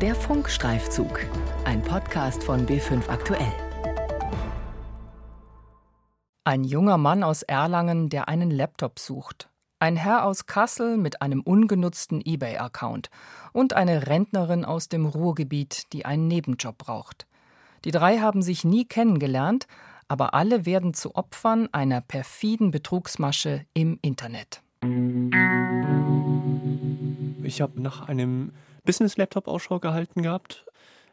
Der 0.00 0.14
Funkstreifzug, 0.14 1.26
ein 1.64 1.82
Podcast 1.82 2.44
von 2.44 2.68
B5 2.68 3.08
Aktuell. 3.08 3.52
Ein 6.44 6.62
junger 6.62 6.98
Mann 6.98 7.24
aus 7.24 7.42
Erlangen, 7.42 8.08
der 8.08 8.28
einen 8.28 8.52
Laptop 8.52 9.00
sucht. 9.00 9.50
Ein 9.80 9.96
Herr 9.96 10.24
aus 10.24 10.46
Kassel 10.46 10.98
mit 10.98 11.20
einem 11.20 11.40
ungenutzten 11.40 12.20
eBay-Account 12.24 13.10
und 13.52 13.72
eine 13.72 14.06
Rentnerin 14.06 14.64
aus 14.64 14.88
dem 14.88 15.04
Ruhrgebiet, 15.04 15.92
die 15.92 16.04
einen 16.06 16.28
Nebenjob 16.28 16.78
braucht. 16.78 17.26
Die 17.84 17.90
drei 17.90 18.18
haben 18.18 18.42
sich 18.42 18.62
nie 18.62 18.84
kennengelernt, 18.84 19.66
aber 20.06 20.32
alle 20.32 20.64
werden 20.64 20.94
zu 20.94 21.16
Opfern 21.16 21.68
einer 21.72 22.02
perfiden 22.02 22.70
Betrugsmasche 22.70 23.66
im 23.74 23.98
Internet. 24.00 24.62
Ich 27.42 27.60
habe 27.60 27.82
nach 27.82 28.06
einem 28.06 28.52
Business-Laptop 28.88 29.48
Ausschau 29.48 29.80
gehalten 29.80 30.22
gehabt, 30.22 30.64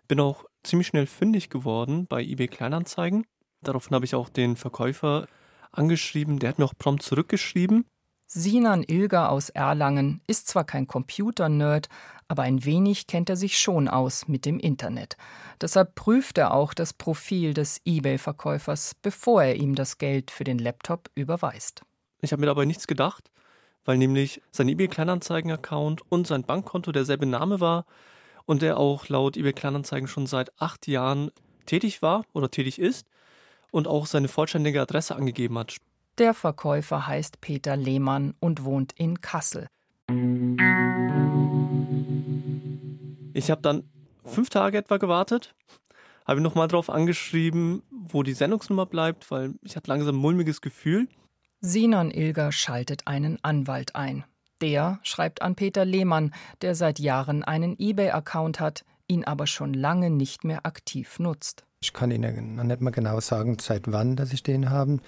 bin 0.08 0.22
auch 0.22 0.46
ziemlich 0.64 0.88
schnell 0.88 1.08
fündig 1.08 1.50
geworden 1.50 2.08
bei 2.08 2.24
eBay 2.24 2.48
Kleinanzeigen. 2.48 3.26
Daraufhin 3.62 3.94
habe 3.96 4.06
ich 4.06 4.16
auch 4.16 4.30
den 4.30 4.56
Verkäufer 4.56 5.28
angeschrieben, 5.74 6.40
der 6.40 6.50
hat 6.50 6.58
mir 6.58 6.64
auch 6.64 6.78
prompt 6.78 7.04
zurückgeschrieben 7.04 7.84
Sinan 8.28 8.84
Ilger 8.84 9.30
aus 9.30 9.50
Erlangen 9.50 10.22
ist 10.26 10.48
zwar 10.48 10.64
kein 10.64 10.88
Computer-Nerd, 10.88 11.90
aber 12.28 12.44
ein 12.44 12.66
wenig 12.66 13.08
kennt 13.08 13.30
er 13.30 13.36
sich 13.36 13.60
schon 13.60 13.88
aus 13.88 14.28
mit 14.28 14.46
dem 14.46 14.58
Internet. 14.58 15.16
Deshalb 15.62 15.96
prüft 15.96 16.38
er 16.38 16.54
auch 16.54 16.74
das 16.74 16.94
Profil 16.94 17.54
des 17.54 17.82
eBay-Verkäufers, 17.86 18.96
bevor 19.02 19.44
er 19.44 19.56
ihm 19.56 19.76
das 19.76 20.00
Geld 20.00 20.32
für 20.32 20.44
den 20.44 20.58
Laptop 20.60 21.12
überweist. 21.14 21.84
Ich 22.22 22.32
habe 22.32 22.40
mir 22.40 22.48
dabei 22.48 22.66
nichts 22.66 22.88
gedacht, 22.88 23.30
weil 23.86 23.98
nämlich 23.98 24.42
sein 24.52 24.68
eBay 24.68 24.88
Kleinanzeigen-Account 24.88 26.02
und 26.10 26.28
sein 26.28 26.44
Bankkonto 26.44 26.92
derselbe 26.92 27.26
Name 27.26 27.60
war 27.60 27.86
und 28.46 28.62
er 28.64 28.78
auch 28.78 29.08
laut 29.08 29.38
eBay 29.38 29.54
Kleinanzeigen 29.54 30.08
schon 30.08 30.28
seit 30.28 30.60
acht 30.60 30.88
Jahren 30.88 31.32
tätig 31.66 32.02
war 32.02 32.26
oder 32.34 32.52
tätig 32.52 32.80
ist 32.80 33.08
und 33.72 33.88
auch 33.88 34.06
seine 34.06 34.28
vollständige 34.28 34.82
Adresse 34.82 35.16
angegeben 35.16 35.58
hat. 35.58 35.78
Der 36.18 36.34
Verkäufer 36.34 37.08
heißt 37.08 37.42
Peter 37.42 37.76
Lehmann 37.76 38.36
und 38.40 38.64
wohnt 38.64 38.94
in 38.94 39.22
Kassel. 39.22 39.68
Ich 43.34 43.52
habe 43.52 43.62
dann 43.62 43.84
fünf 44.24 44.50
Tage 44.50 44.78
etwa 44.78 44.98
gewartet, 44.98 45.54
habe 46.26 46.40
nochmal 46.40 46.70
drauf 46.70 46.90
angeschrieben, 46.90 47.84
wo 47.92 48.24
die 48.24 48.34
Sendungsnummer 48.34 48.86
bleibt, 48.86 49.30
weil 49.30 49.56
ich 49.62 49.76
hatte 49.76 49.90
langsam 49.90 50.16
ein 50.16 50.22
mulmiges 50.22 50.62
Gefühl. 50.62 51.10
Sinan 51.66 52.12
Ilger 52.12 52.52
schaltet 52.52 53.08
einen 53.08 53.44
Anwalt 53.44 53.96
ein. 53.96 54.24
Der 54.62 55.00
schreibt 55.02 55.42
an 55.42 55.56
Peter 55.56 55.84
Lehmann, 55.84 56.32
der 56.62 56.76
seit 56.76 57.00
Jahren 57.00 57.44
einen 57.44 57.76
eBay-Account 57.80 58.60
hat, 58.60 58.86
ihn 59.08 59.24
aber 59.24 59.48
schon 59.48 59.74
lange 59.74 60.12
nicht 60.12 60.44
mehr 60.44 60.66
aktiv 60.68 61.18
nutzt. 61.18 61.66
Ich 61.82 61.92
kann 61.92 62.12
Ihnen 62.12 62.56
noch 62.56 62.64
nicht 62.64 62.82
mal 62.82 62.92
genau 62.92 63.20
sagen, 63.20 63.58
seit 63.60 63.92
wann 63.92 64.16
dass 64.16 64.32
ich 64.32 64.44
den 64.44 64.70
habe. 64.70 65.00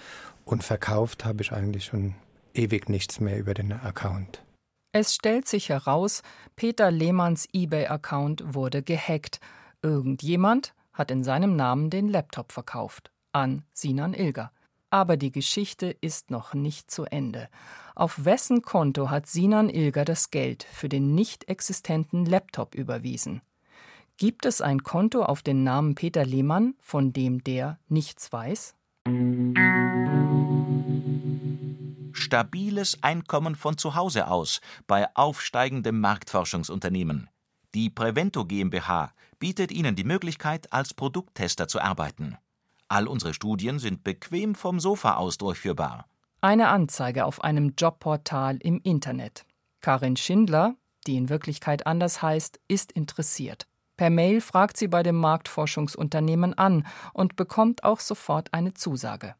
Und 0.44 0.64
verkauft 0.64 1.24
habe 1.24 1.42
ich 1.42 1.52
eigentlich 1.52 1.84
schon 1.84 2.16
ewig 2.54 2.88
nichts 2.88 3.20
mehr 3.20 3.38
über 3.38 3.54
den 3.54 3.72
Account. 3.72 4.42
Es 4.90 5.14
stellt 5.14 5.46
sich 5.46 5.68
heraus, 5.68 6.22
Peter 6.56 6.90
Lehmanns 6.90 7.46
eBay-Account 7.52 8.54
wurde 8.54 8.82
gehackt. 8.82 9.38
Irgendjemand 9.80 10.74
hat 10.92 11.12
in 11.12 11.22
seinem 11.22 11.54
Namen 11.54 11.88
den 11.88 12.08
Laptop 12.08 12.50
verkauft 12.50 13.12
an 13.32 13.62
Sinan 13.72 14.12
Ilger. 14.12 14.50
Aber 14.90 15.16
die 15.16 15.32
Geschichte 15.32 15.94
ist 16.00 16.30
noch 16.30 16.54
nicht 16.54 16.90
zu 16.90 17.04
Ende. 17.04 17.48
Auf 17.94 18.24
wessen 18.24 18.62
Konto 18.62 19.10
hat 19.10 19.26
Sinan 19.26 19.68
Ilger 19.68 20.04
das 20.04 20.30
Geld 20.30 20.62
für 20.62 20.88
den 20.88 21.14
nicht 21.14 21.48
existenten 21.48 22.24
Laptop 22.24 22.74
überwiesen? 22.74 23.42
Gibt 24.16 24.46
es 24.46 24.60
ein 24.60 24.82
Konto 24.82 25.22
auf 25.22 25.42
den 25.42 25.62
Namen 25.62 25.94
Peter 25.94 26.24
Lehmann, 26.24 26.74
von 26.80 27.12
dem 27.12 27.44
der 27.44 27.78
nichts 27.88 28.32
weiß? 28.32 28.74
Stabiles 32.12 33.02
Einkommen 33.02 33.54
von 33.54 33.78
zu 33.78 33.94
Hause 33.94 34.28
aus 34.28 34.60
bei 34.86 35.06
aufsteigendem 35.14 36.00
Marktforschungsunternehmen. 36.00 37.28
Die 37.74 37.90
Prevento 37.90 38.44
GmbH 38.44 39.12
bietet 39.38 39.70
Ihnen 39.70 39.94
die 39.94 40.04
Möglichkeit, 40.04 40.72
als 40.72 40.94
Produkttester 40.94 41.68
zu 41.68 41.80
arbeiten. 41.80 42.38
All 42.88 43.06
unsere 43.06 43.34
Studien 43.34 43.78
sind 43.78 44.02
bequem 44.02 44.54
vom 44.54 44.80
Sofa 44.80 45.14
aus 45.14 45.38
durchführbar. 45.38 46.06
Eine 46.40 46.68
Anzeige 46.68 47.24
auf 47.24 47.42
einem 47.42 47.74
Jobportal 47.76 48.58
im 48.62 48.80
Internet. 48.82 49.44
Karin 49.80 50.16
Schindler, 50.16 50.74
die 51.06 51.16
in 51.16 51.28
Wirklichkeit 51.28 51.86
anders 51.86 52.22
heißt, 52.22 52.60
ist 52.68 52.92
interessiert. 52.92 53.66
Per 53.96 54.10
Mail 54.10 54.40
fragt 54.40 54.76
sie 54.76 54.88
bei 54.88 55.02
dem 55.02 55.16
Marktforschungsunternehmen 55.16 56.54
an 56.54 56.86
und 57.12 57.36
bekommt 57.36 57.82
auch 57.82 58.00
sofort 58.00 58.54
eine 58.54 58.74
Zusage. 58.74 59.34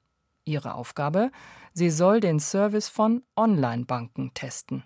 Ihre 0.44 0.74
Aufgabe? 0.74 1.30
Sie 1.72 1.90
soll 1.90 2.20
den 2.20 2.40
Service 2.40 2.88
von 2.88 3.22
Online-Banken 3.36 4.32
testen. 4.34 4.82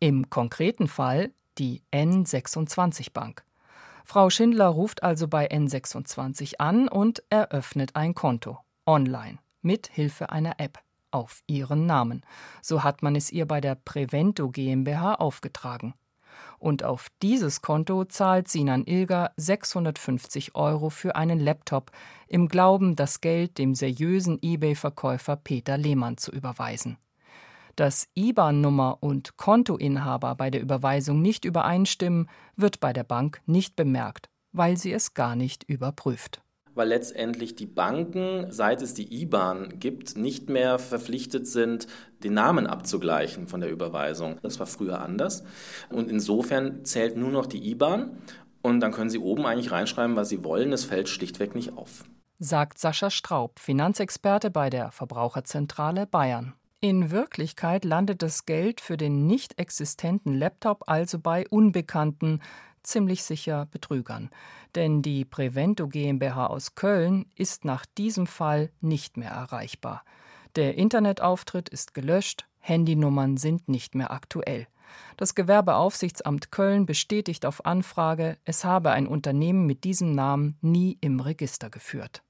Im 0.00 0.30
konkreten 0.30 0.88
Fall 0.88 1.32
die 1.58 1.82
N26 1.92 3.12
Bank. 3.12 3.44
Frau 4.04 4.30
Schindler 4.30 4.68
ruft 4.68 5.02
also 5.02 5.28
bei 5.28 5.50
N26 5.50 6.56
an 6.58 6.88
und 6.88 7.22
eröffnet 7.30 7.96
ein 7.96 8.14
Konto 8.14 8.58
online 8.86 9.38
mit 9.62 9.88
Hilfe 9.88 10.30
einer 10.30 10.60
App 10.60 10.78
auf 11.10 11.42
ihren 11.46 11.86
Namen. 11.86 12.22
So 12.60 12.84
hat 12.84 13.02
man 13.02 13.16
es 13.16 13.32
ihr 13.32 13.46
bei 13.46 13.60
der 13.60 13.74
Prevento 13.74 14.50
GmbH 14.50 15.14
aufgetragen 15.14 15.94
und 16.58 16.82
auf 16.82 17.08
dieses 17.22 17.62
Konto 17.62 18.04
zahlt 18.04 18.48
Sinan 18.48 18.84
Ilger 18.86 19.32
650 19.36 20.54
Euro 20.54 20.90
für 20.90 21.16
einen 21.16 21.38
Laptop, 21.38 21.90
im 22.26 22.48
Glauben, 22.48 22.96
das 22.96 23.20
Geld 23.20 23.58
dem 23.58 23.74
seriösen 23.74 24.38
eBay-Verkäufer 24.40 25.36
Peter 25.36 25.76
Lehmann 25.76 26.16
zu 26.16 26.32
überweisen. 26.32 26.96
Dass 27.76 28.08
IBAN-Nummer 28.14 28.98
und 29.00 29.36
Kontoinhaber 29.36 30.34
bei 30.34 30.50
der 30.50 30.60
Überweisung 30.60 31.22
nicht 31.22 31.44
übereinstimmen, 31.44 32.28
wird 32.56 32.80
bei 32.80 32.92
der 32.92 33.04
Bank 33.04 33.40
nicht 33.46 33.76
bemerkt, 33.76 34.28
weil 34.52 34.76
sie 34.76 34.92
es 34.92 35.14
gar 35.14 35.36
nicht 35.36 35.64
überprüft 35.64 36.40
weil 36.74 36.88
letztendlich 36.88 37.54
die 37.54 37.66
Banken, 37.66 38.46
seit 38.50 38.82
es 38.82 38.94
die 38.94 39.22
IBAN 39.22 39.78
gibt, 39.78 40.16
nicht 40.16 40.48
mehr 40.48 40.78
verpflichtet 40.78 41.46
sind, 41.46 41.86
den 42.22 42.34
Namen 42.34 42.66
abzugleichen 42.66 43.46
von 43.46 43.60
der 43.60 43.70
Überweisung. 43.70 44.38
Das 44.42 44.58
war 44.58 44.66
früher 44.66 45.00
anders. 45.00 45.44
Und 45.90 46.10
insofern 46.10 46.84
zählt 46.84 47.16
nur 47.16 47.30
noch 47.30 47.46
die 47.46 47.70
IBAN 47.70 48.18
und 48.62 48.80
dann 48.80 48.92
können 48.92 49.10
Sie 49.10 49.18
oben 49.18 49.46
eigentlich 49.46 49.72
reinschreiben, 49.72 50.16
was 50.16 50.28
Sie 50.28 50.42
wollen. 50.44 50.72
Es 50.72 50.84
fällt 50.84 51.08
schlichtweg 51.08 51.54
nicht 51.54 51.76
auf. 51.76 52.04
Sagt 52.38 52.78
Sascha 52.78 53.10
Straub, 53.10 53.58
Finanzexperte 53.60 54.50
bei 54.50 54.68
der 54.70 54.90
Verbraucherzentrale 54.90 56.06
Bayern. 56.06 56.54
In 56.84 57.10
Wirklichkeit 57.10 57.86
landet 57.86 58.20
das 58.20 58.44
Geld 58.44 58.78
für 58.82 58.98
den 58.98 59.26
nicht 59.26 59.58
existenten 59.58 60.34
Laptop 60.34 60.84
also 60.86 61.18
bei 61.18 61.48
Unbekannten, 61.48 62.42
ziemlich 62.82 63.22
sicher 63.22 63.64
Betrügern. 63.70 64.28
Denn 64.74 65.00
die 65.00 65.24
Prevento 65.24 65.88
GmbH 65.88 66.48
aus 66.48 66.74
Köln 66.74 67.24
ist 67.36 67.64
nach 67.64 67.86
diesem 67.86 68.26
Fall 68.26 68.70
nicht 68.82 69.16
mehr 69.16 69.30
erreichbar. 69.30 70.04
Der 70.56 70.76
Internetauftritt 70.76 71.70
ist 71.70 71.94
gelöscht, 71.94 72.44
Handynummern 72.58 73.38
sind 73.38 73.66
nicht 73.66 73.94
mehr 73.94 74.10
aktuell. 74.10 74.66
Das 75.16 75.34
Gewerbeaufsichtsamt 75.34 76.50
Köln 76.50 76.84
bestätigt 76.84 77.46
auf 77.46 77.64
Anfrage, 77.64 78.36
es 78.44 78.62
habe 78.62 78.90
ein 78.90 79.06
Unternehmen 79.06 79.64
mit 79.64 79.84
diesem 79.84 80.14
Namen 80.14 80.58
nie 80.60 80.98
im 81.00 81.18
Register 81.20 81.70
geführt. 81.70 82.23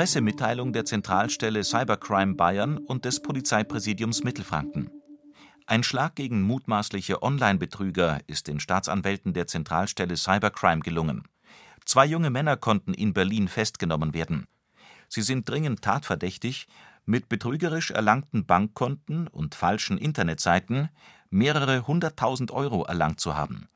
Pressemitteilung 0.00 0.72
der 0.72 0.86
Zentralstelle 0.86 1.62
Cybercrime 1.62 2.34
Bayern 2.34 2.78
und 2.78 3.04
des 3.04 3.20
Polizeipräsidiums 3.20 4.24
Mittelfranken. 4.24 4.90
Ein 5.66 5.82
Schlag 5.82 6.14
gegen 6.14 6.40
mutmaßliche 6.40 7.22
Online-Betrüger 7.22 8.20
ist 8.26 8.48
den 8.48 8.60
Staatsanwälten 8.60 9.34
der 9.34 9.46
Zentralstelle 9.46 10.16
Cybercrime 10.16 10.80
gelungen. 10.80 11.24
Zwei 11.84 12.06
junge 12.06 12.30
Männer 12.30 12.56
konnten 12.56 12.94
in 12.94 13.12
Berlin 13.12 13.46
festgenommen 13.46 14.14
werden. 14.14 14.46
Sie 15.10 15.20
sind 15.20 15.46
dringend 15.46 15.82
tatverdächtig, 15.82 16.66
mit 17.04 17.28
betrügerisch 17.28 17.90
erlangten 17.90 18.46
Bankkonten 18.46 19.28
und 19.28 19.54
falschen 19.54 19.98
Internetseiten 19.98 20.88
mehrere 21.28 21.86
hunderttausend 21.86 22.52
Euro 22.52 22.84
erlangt 22.84 23.20
zu 23.20 23.36
haben. 23.36 23.68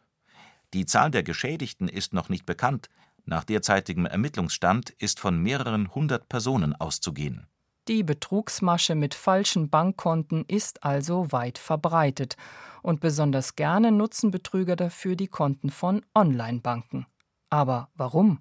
Die 0.72 0.86
Zahl 0.86 1.10
der 1.10 1.22
Geschädigten 1.22 1.86
ist 1.86 2.14
noch 2.14 2.30
nicht 2.30 2.46
bekannt, 2.46 2.88
nach 3.24 3.44
derzeitigem 3.44 4.06
Ermittlungsstand 4.06 4.90
ist 4.90 5.20
von 5.20 5.38
mehreren 5.38 5.94
hundert 5.94 6.28
Personen 6.28 6.74
auszugehen 6.74 7.46
die 7.88 8.02
Betrugsmasche 8.02 8.94
mit 8.94 9.14
falschen 9.14 9.68
Bankkonten 9.68 10.44
ist 10.48 10.84
also 10.84 11.32
weit 11.32 11.58
verbreitet 11.58 12.36
und 12.82 13.00
besonders 13.00 13.56
gerne 13.56 13.92
nutzen 13.92 14.30
Betrüger 14.30 14.74
dafür 14.74 15.16
die 15.16 15.28
Konten 15.28 15.70
von 15.70 16.00
Online-Banken. 16.14 17.06
Aber 17.50 17.90
warum? 17.94 18.40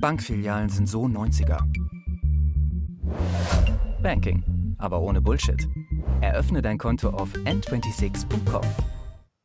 Bankfilialen 0.00 0.68
sind 0.68 0.88
so 0.88 1.06
90er. 1.06 1.58
Banking, 4.02 4.76
aber 4.78 5.00
ohne 5.00 5.20
Bullshit. 5.20 5.68
Eröffne 6.20 6.62
dein 6.62 6.78
Konto 6.78 7.10
auf 7.10 7.32
n26.com. 7.44 8.62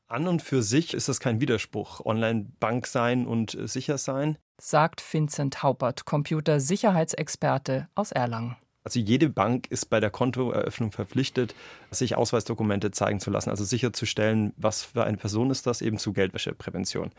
An 0.08 0.28
und 0.28 0.42
für 0.42 0.62
sich 0.62 0.94
ist 0.94 1.10
das 1.10 1.20
kein 1.20 1.42
Widerspruch, 1.42 2.06
Online-Bank 2.06 2.88
sein 2.88 3.26
und 3.26 3.56
äh, 3.56 3.68
sicher 3.68 3.98
sein. 3.98 4.38
Sagt 4.60 5.02
Vincent 5.14 5.64
Haupert, 5.64 6.06
Computersicherheitsexperte 6.06 7.88
aus 7.96 8.12
Erlangen. 8.12 8.56
Also 8.84 9.00
jede 9.00 9.30
Bank 9.30 9.68
ist 9.72 9.86
bei 9.90 10.00
der 10.00 10.10
Kontoeröffnung 10.10 10.92
verpflichtet, 10.92 11.56
sich 11.90 12.16
Ausweisdokumente 12.16 12.92
zeigen 12.92 13.22
zu 13.22 13.32
lassen, 13.32 13.50
also 13.50 13.64
sicherzustellen, 13.64 14.54
was 14.58 14.84
für 14.84 15.06
eine 15.06 15.18
Person 15.18 15.52
ist 15.52 15.66
das, 15.66 15.82
eben 15.82 15.98
zu 15.98 16.12
Geldwäscheprävention. 16.12 17.12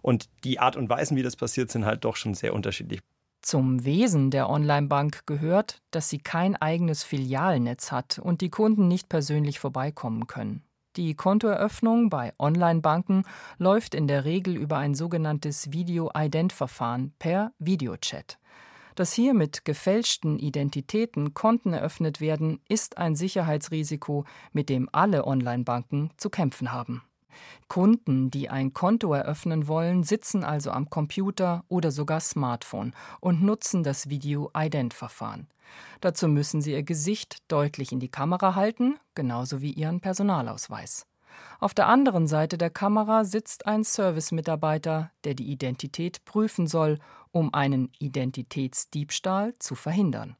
Und 0.00 0.28
die 0.44 0.60
Art 0.60 0.76
und 0.76 0.88
Weisen, 0.88 1.16
wie 1.16 1.24
das 1.24 1.34
passiert, 1.34 1.72
sind 1.72 1.84
halt 1.84 2.04
doch 2.04 2.14
schon 2.14 2.34
sehr 2.34 2.54
unterschiedlich. 2.54 3.00
Zum 3.42 3.84
Wesen 3.84 4.30
der 4.30 4.48
Online-Bank 4.48 5.26
gehört, 5.26 5.82
dass 5.90 6.08
sie 6.08 6.18
kein 6.18 6.54
eigenes 6.56 7.02
Filialnetz 7.02 7.90
hat 7.90 8.18
und 8.18 8.40
die 8.40 8.50
Kunden 8.50 8.88
nicht 8.88 9.08
persönlich 9.08 9.58
vorbeikommen 9.58 10.26
können. 10.26 10.62
Die 10.98 11.14
Kontoeröffnung 11.14 12.10
bei 12.10 12.32
Online-Banken 12.40 13.22
läuft 13.56 13.94
in 13.94 14.08
der 14.08 14.24
Regel 14.24 14.56
über 14.56 14.78
ein 14.78 14.96
sogenanntes 14.96 15.70
Video-Ident-Verfahren 15.70 17.12
per 17.20 17.52
Videochat. 17.60 18.36
Dass 18.96 19.12
hier 19.12 19.32
mit 19.32 19.64
gefälschten 19.64 20.40
Identitäten 20.40 21.34
Konten 21.34 21.72
eröffnet 21.72 22.20
werden, 22.20 22.58
ist 22.68 22.98
ein 22.98 23.14
Sicherheitsrisiko, 23.14 24.24
mit 24.52 24.68
dem 24.68 24.88
alle 24.90 25.24
Online-Banken 25.24 26.10
zu 26.16 26.30
kämpfen 26.30 26.72
haben. 26.72 27.04
Kunden, 27.68 28.30
die 28.30 28.48
ein 28.48 28.72
Konto 28.72 29.12
eröffnen 29.12 29.68
wollen, 29.68 30.04
sitzen 30.04 30.44
also 30.44 30.70
am 30.70 30.90
Computer 30.90 31.64
oder 31.68 31.90
sogar 31.90 32.20
Smartphone 32.20 32.94
und 33.20 33.42
nutzen 33.42 33.82
das 33.82 34.08
Video-Ident-Verfahren. 34.08 35.48
Dazu 36.00 36.28
müssen 36.28 36.62
sie 36.62 36.72
ihr 36.72 36.82
Gesicht 36.82 37.38
deutlich 37.48 37.92
in 37.92 38.00
die 38.00 38.10
Kamera 38.10 38.54
halten, 38.54 38.98
genauso 39.14 39.60
wie 39.60 39.72
ihren 39.72 40.00
Personalausweis. 40.00 41.06
Auf 41.60 41.74
der 41.74 41.88
anderen 41.88 42.26
Seite 42.26 42.58
der 42.58 42.70
Kamera 42.70 43.24
sitzt 43.24 43.66
ein 43.66 43.84
Servicemitarbeiter, 43.84 45.10
der 45.24 45.34
die 45.34 45.50
Identität 45.50 46.24
prüfen 46.24 46.66
soll, 46.66 46.98
um 47.32 47.52
einen 47.52 47.90
Identitätsdiebstahl 47.98 49.54
zu 49.58 49.74
verhindern. 49.74 50.36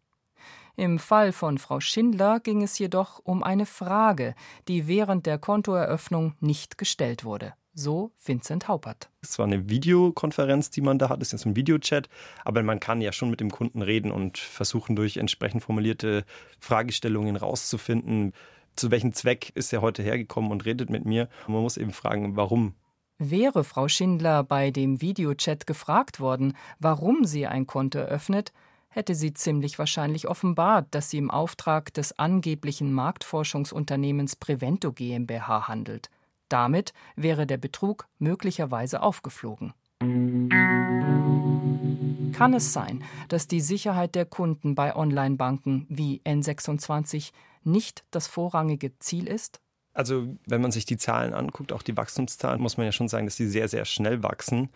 Im 0.79 1.01
Fall 1.01 1.33
von 1.33 1.59
Frau 1.59 1.81
Schindler 1.81 2.39
ging 2.39 2.63
es 2.63 2.79
jedoch 2.79 3.21
um 3.25 3.43
eine 3.43 3.67
Frage, 3.67 4.37
die 4.69 4.87
während 4.87 5.27
der 5.27 5.37
Kontoeröffnung 5.37 6.35
nicht 6.39 6.79
gestellt 6.79 7.25
wurde. 7.25 7.55
So 7.75 8.13
Vincent 8.25 8.69
Haupert. 8.69 9.11
Es 9.21 9.41
war 9.41 9.47
eine 9.47 9.69
Videokonferenz, 9.69 10.71
die 10.71 10.81
man 10.81 11.01
da 11.01 11.09
hat, 11.09 11.21
es 11.21 11.33
ist 11.33 11.47
ein 11.47 11.57
Videochat, 11.57 12.09
aber 12.45 12.63
man 12.63 12.79
kann 12.79 13.01
ja 13.01 13.11
schon 13.11 13.29
mit 13.29 13.41
dem 13.41 13.51
Kunden 13.51 13.83
reden 13.83 14.13
und 14.13 14.39
versuchen, 14.39 14.95
durch 14.95 15.17
entsprechend 15.17 15.65
formulierte 15.65 16.25
Fragestellungen 16.61 17.35
rauszufinden, 17.35 18.33
zu 18.77 18.93
welchem 18.93 19.13
Zweck 19.15 19.51
ist 19.57 19.73
er 19.73 19.83
heute 19.83 20.05
hergekommen 20.05 20.53
und 20.53 20.65
redet 20.65 20.91
mit 20.91 21.05
mir. 21.05 21.29
Und 21.49 21.55
man 21.55 21.63
muss 21.63 21.77
eben 21.77 21.93
fragen, 21.93 22.37
warum. 22.37 22.75
Wäre 23.19 23.65
Frau 23.65 23.89
Schindler 23.89 24.45
bei 24.45 24.71
dem 24.71 25.01
Videochat 25.01 25.67
gefragt 25.67 26.21
worden, 26.21 26.57
warum 26.79 27.25
sie 27.25 27.49
ein 27.49 27.67
Konto 27.67 27.99
eröffnet, 27.99 28.53
hätte 28.89 29.15
sie 29.15 29.33
ziemlich 29.33 29.79
wahrscheinlich 29.79 30.29
offenbart, 30.29 30.87
dass 30.91 31.11
sie 31.11 31.19
im 31.19 31.31
Auftrag 31.31 31.93
des 31.95 32.19
angeblichen 32.19 32.93
Marktforschungsunternehmens 32.93 34.37
Prevento 34.37 34.93
GmbH 34.93 35.69
handelt. 35.69 36.11
Damit 36.49 36.93
wäre 37.17 37.47
der 37.47 37.59
Betrug 37.59 38.09
möglicherweise 38.19 39.03
aufgeflogen. 39.03 39.75
Kann 42.33 42.55
es 42.55 42.73
sein, 42.73 43.05
dass 43.29 43.49
die 43.49 43.61
Sicherheit 43.61 44.15
der 44.15 44.25
Kunden 44.25 44.75
bei 44.75 44.95
Online-Banken 44.95 45.87
wie 45.89 46.23
N26 46.25 47.33
nicht 47.65 48.05
das 48.11 48.29
vorrangige 48.29 48.97
Ziel 48.99 49.27
ist? 49.27 49.61
Also, 49.93 50.37
wenn 50.47 50.61
man 50.61 50.71
sich 50.71 50.87
die 50.87 50.97
Zahlen 50.97 51.35
anguckt, 51.35 51.73
auch 51.73 51.83
die 51.83 51.97
Wachstumszahlen, 51.97 52.61
muss 52.61 52.77
man 52.77 52.87
ja 52.87 52.93
schon 52.93 53.09
sagen, 53.09 53.27
dass 53.27 53.37
sie 53.37 53.49
sehr, 53.49 53.67
sehr 53.67 53.85
schnell 53.85 54.23
wachsen. 54.23 54.71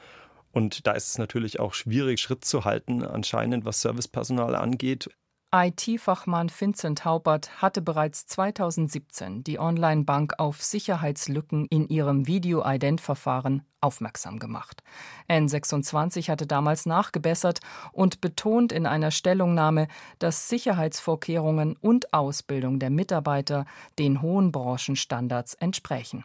Und 0.52 0.87
da 0.87 0.93
ist 0.93 1.08
es 1.08 1.19
natürlich 1.19 1.60
auch 1.60 1.75
schwierig, 1.75 2.20
Schritt 2.20 2.44
zu 2.44 2.64
halten, 2.64 3.04
anscheinend, 3.04 3.64
was 3.64 3.81
Servicepersonal 3.81 4.54
angeht. 4.54 5.08
IT-Fachmann 5.54 6.50
Vincent 6.50 7.04
Haupert 7.04 7.60
hatte 7.60 7.82
bereits 7.82 8.26
2017 8.26 9.44
die 9.44 9.58
Online-Bank 9.58 10.38
auf 10.38 10.62
Sicherheitslücken 10.62 11.66
in 11.66 11.88
ihrem 11.88 12.26
Video-Ident-Verfahren 12.26 13.62
aufmerksam 13.82 14.38
gemacht. 14.38 14.82
N26 15.28 16.31
hatte 16.31 16.46
damals 16.46 16.87
nachgebessert 16.87 17.60
und 17.93 18.22
betont 18.22 18.72
in 18.72 18.87
einer 18.87 19.10
Stellungnahme, 19.10 19.88
dass 20.19 20.48
Sicherheitsvorkehrungen 20.48 21.76
und 21.76 22.14
Ausbildung 22.14 22.78
der 22.78 22.90
Mitarbeiter 22.90 23.66
den 23.98 24.22
hohen 24.22 24.52
Branchenstandards 24.52 25.52
entsprechen. 25.52 26.25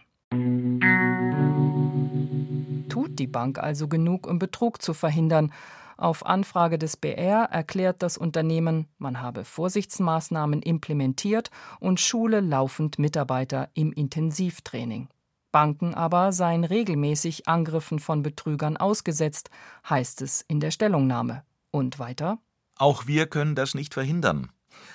Die 3.18 3.28
Bank 3.28 3.60
also 3.60 3.88
genug, 3.88 4.28
um 4.28 4.40
Betrug 4.40 4.82
zu 4.82 4.94
verhindern? 4.94 5.52
Auf 5.98 6.26
Anfrage 6.26 6.78
des 6.78 6.96
BR 6.96 7.46
erklärt 7.46 8.04
das 8.04 8.18
Unternehmen, 8.18 8.88
man 9.00 9.20
habe 9.20 9.44
Vorsichtsmaßnahmen 9.44 10.62
implementiert 10.62 11.50
und 11.80 12.00
schule 12.00 12.40
laufend 12.40 13.00
Mitarbeiter 13.00 13.70
im 13.74 13.92
Intensivtraining. 13.92 15.10
Banken 15.52 15.96
aber 15.96 16.34
seien 16.34 16.64
regelmäßig 16.64 17.48
Angriffen 17.48 17.98
von 17.98 18.22
Betrügern 18.22 18.78
ausgesetzt, 18.78 19.50
heißt 19.90 20.22
es 20.22 20.42
in 20.42 20.60
der 20.60 20.70
Stellungnahme. 20.70 21.44
Und 21.72 21.98
weiter? 21.98 22.38
Auch 22.78 23.08
wir 23.08 23.26
können 23.26 23.56
das 23.56 23.74
nicht 23.74 23.96
verhindern. 23.96 24.52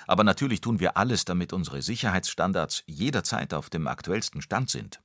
Aber 0.07 0.23
natürlich 0.23 0.61
tun 0.61 0.79
wir 0.79 0.95
alles, 0.95 1.25
damit 1.25 1.51
unsere 1.51 1.81
Sicherheitsstandards 1.81 2.83
jederzeit 2.85 3.53
auf 3.53 3.69
dem 3.69 3.87
aktuellsten 3.87 4.41
Stand 4.41 4.69
sind. 4.69 5.01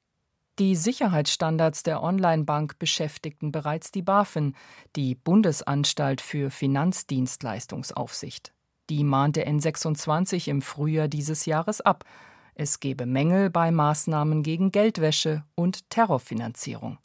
Die 0.59 0.75
Sicherheitsstandards 0.75 1.85
der 1.85 2.03
Onlinebank 2.03 2.81
beschäftigten 2.81 3.53
bereits 3.53 3.93
die 3.93 4.03
BaFin, 4.03 4.57
die 4.97 5.15
Bundesanstalt 5.15 6.21
für 6.21 6.51
Finanzdienstleistungsaufsicht. 6.51 8.53
Die 8.91 9.05
mahnte 9.05 9.47
N26 9.47 10.49
im 10.49 10.61
Frühjahr 10.61 11.07
dieses 11.07 11.47
Jahres 11.47 11.81
ab. 11.81 12.05
Es 12.57 12.81
gebe 12.81 13.07
Mängel 13.07 13.51
bei 13.51 13.71
Maßnahmen 13.71 14.43
gegen 14.43 14.73
Geldwäsche 14.73 15.45
und 15.55 15.89
Terrorfinanzierung. 15.91 16.99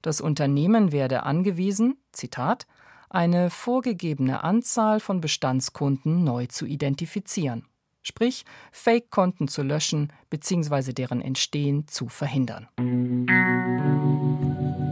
Das 0.00 0.20
Unternehmen 0.20 0.92
werde 0.92 1.24
angewiesen, 1.24 1.96
Zitat, 2.12 2.68
eine 3.10 3.50
vorgegebene 3.50 4.44
Anzahl 4.44 5.00
von 5.00 5.20
Bestandskunden 5.20 6.22
neu 6.22 6.46
zu 6.46 6.66
identifizieren 6.66 7.66
sprich 8.02 8.44
Fake-Konten 8.70 9.48
zu 9.48 9.62
löschen 9.62 10.12
bzw. 10.30 10.92
deren 10.92 11.20
Entstehen 11.20 11.86
zu 11.88 12.08
verhindern. 12.08 12.68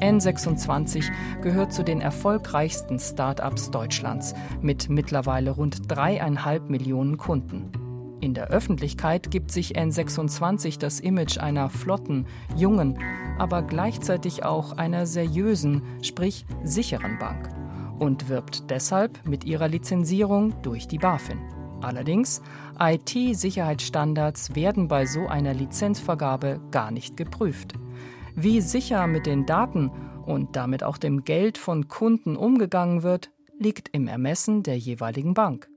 N26 0.00 1.10
gehört 1.42 1.72
zu 1.72 1.82
den 1.82 2.00
erfolgreichsten 2.00 2.98
Start-ups 2.98 3.70
Deutschlands 3.70 4.34
mit 4.62 4.88
mittlerweile 4.88 5.50
rund 5.50 5.90
dreieinhalb 5.90 6.70
Millionen 6.70 7.18
Kunden. 7.18 7.70
In 8.20 8.34
der 8.34 8.48
Öffentlichkeit 8.48 9.30
gibt 9.30 9.50
sich 9.50 9.78
N26 9.78 10.78
das 10.78 11.00
Image 11.00 11.38
einer 11.38 11.70
flotten, 11.70 12.26
jungen, 12.54 12.98
aber 13.38 13.62
gleichzeitig 13.62 14.44
auch 14.44 14.76
einer 14.76 15.06
seriösen, 15.06 15.82
sprich 16.02 16.44
sicheren 16.62 17.18
Bank 17.18 17.48
und 17.98 18.28
wirbt 18.28 18.70
deshalb 18.70 19.26
mit 19.26 19.44
ihrer 19.44 19.68
Lizenzierung 19.68 20.60
durch 20.62 20.86
die 20.86 20.98
BaFin. 20.98 21.38
Allerdings, 21.80 22.42
IT-Sicherheitsstandards 22.78 24.54
werden 24.54 24.88
bei 24.88 25.06
so 25.06 25.26
einer 25.26 25.54
Lizenzvergabe 25.54 26.60
gar 26.70 26.90
nicht 26.90 27.16
geprüft. 27.16 27.74
Wie 28.36 28.60
sicher 28.60 29.06
mit 29.06 29.26
den 29.26 29.46
Daten 29.46 29.90
und 30.26 30.56
damit 30.56 30.84
auch 30.84 30.98
dem 30.98 31.24
Geld 31.24 31.56
von 31.56 31.88
Kunden 31.88 32.36
umgegangen 32.36 33.02
wird, 33.02 33.30
liegt 33.58 33.88
im 33.90 34.08
Ermessen 34.08 34.62
der 34.62 34.78
jeweiligen 34.78 35.34
Bank. 35.34 35.69